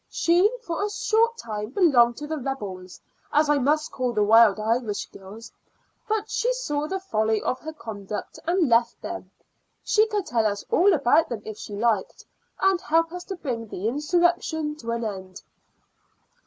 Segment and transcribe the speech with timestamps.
[0.09, 2.99] She for a short time belonged to the rebels,
[3.31, 5.51] as I must call the Wild Irish Girls,
[6.07, 9.29] but she saw the folly of her conduct and left them.
[9.83, 12.25] She could tell us all about them if she liked,
[12.59, 15.43] and help us to bring the insurrection to an end."